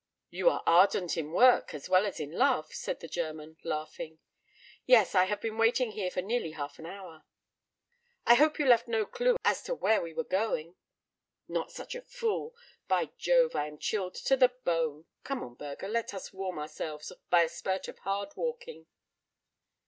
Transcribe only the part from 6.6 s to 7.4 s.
an hour."